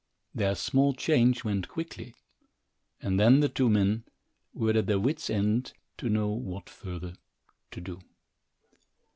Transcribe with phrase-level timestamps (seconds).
[0.33, 2.15] Their small change went quickly,
[3.03, 4.03] and then the two men
[4.51, 7.13] were at their wit's end to know what further
[7.69, 8.01] to do.